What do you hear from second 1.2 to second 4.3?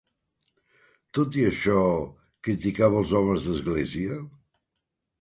i això, criticava els homes d'Església?